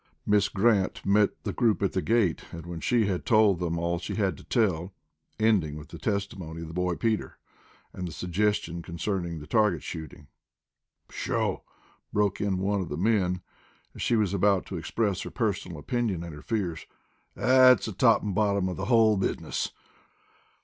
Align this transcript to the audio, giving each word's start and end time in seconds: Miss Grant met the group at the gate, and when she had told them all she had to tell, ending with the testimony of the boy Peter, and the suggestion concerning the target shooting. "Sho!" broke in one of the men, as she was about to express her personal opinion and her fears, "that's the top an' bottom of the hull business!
Miss 0.25 0.49
Grant 0.49 1.05
met 1.05 1.29
the 1.43 1.53
group 1.53 1.83
at 1.83 1.91
the 1.91 2.01
gate, 2.01 2.41
and 2.51 2.65
when 2.65 2.79
she 2.79 3.05
had 3.05 3.23
told 3.23 3.59
them 3.59 3.77
all 3.77 3.99
she 3.99 4.15
had 4.15 4.35
to 4.37 4.43
tell, 4.43 4.95
ending 5.39 5.77
with 5.77 5.89
the 5.89 5.99
testimony 5.99 6.63
of 6.63 6.69
the 6.69 6.73
boy 6.73 6.95
Peter, 6.95 7.37
and 7.93 8.07
the 8.07 8.11
suggestion 8.11 8.81
concerning 8.81 9.37
the 9.37 9.45
target 9.45 9.83
shooting. 9.83 10.25
"Sho!" 11.11 11.61
broke 12.11 12.41
in 12.41 12.57
one 12.57 12.81
of 12.81 12.89
the 12.89 12.97
men, 12.97 13.43
as 13.93 14.01
she 14.01 14.15
was 14.15 14.33
about 14.33 14.65
to 14.65 14.77
express 14.77 15.21
her 15.21 15.29
personal 15.29 15.77
opinion 15.77 16.23
and 16.23 16.33
her 16.33 16.41
fears, 16.41 16.87
"that's 17.35 17.85
the 17.85 17.91
top 17.93 18.23
an' 18.23 18.33
bottom 18.33 18.69
of 18.69 18.77
the 18.77 18.85
hull 18.85 19.17
business! 19.17 19.71